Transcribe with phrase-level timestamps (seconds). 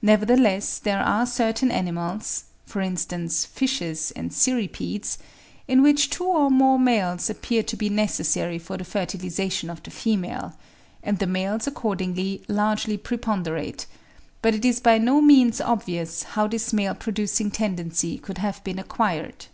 [0.00, 5.18] Nevertheless, there are certain animals (for instance, fishes and cirripedes)
[5.68, 9.90] in which two or more males appear to be necessary for the fertilisation of the
[9.90, 10.54] female;
[11.02, 13.84] and the males accordingly largely preponderate,
[14.40, 18.78] but it is by no means obvious how this male producing tendency could have been
[18.78, 19.48] acquired.